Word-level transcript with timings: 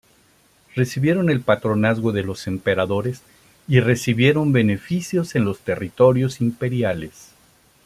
Recibieron 0.73 1.29
el 1.29 1.41
patronazgo 1.41 2.11
de 2.11 2.23
los 2.23 2.47
emperadores 2.47 3.21
y 3.67 3.81
recibieron 3.81 4.51
beneficios 4.51 5.35
en 5.35 5.45
los 5.45 5.59
territorios 5.59 6.41
imperiales. 6.41 7.33